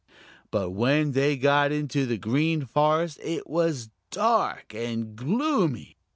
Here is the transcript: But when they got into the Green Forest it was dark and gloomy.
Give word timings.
But 0.49 0.71
when 0.71 1.11
they 1.11 1.37
got 1.37 1.71
into 1.71 2.07
the 2.07 2.17
Green 2.17 2.65
Forest 2.65 3.19
it 3.21 3.45
was 3.47 3.91
dark 4.09 4.73
and 4.73 5.15
gloomy. 5.15 5.95